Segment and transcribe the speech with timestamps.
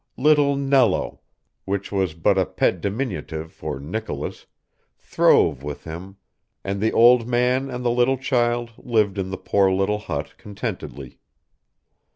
[0.17, 1.21] Little Nello
[1.65, 4.47] which was but a pet diminutive for Nicolas
[4.97, 6.17] throve with him,
[6.63, 11.19] and the old man and the little child lived in the poor little hut contentedly.